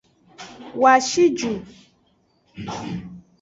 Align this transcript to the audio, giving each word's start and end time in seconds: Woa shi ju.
Woa 0.79 0.95
shi 1.07 1.23
ju. 1.37 1.51